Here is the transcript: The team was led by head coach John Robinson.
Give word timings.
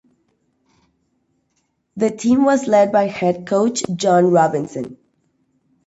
The 1.95 2.09
team 2.09 2.43
was 2.43 2.65
led 2.67 2.91
by 2.91 3.03
head 3.03 3.45
coach 3.45 3.83
John 3.95 4.31
Robinson. 4.31 4.97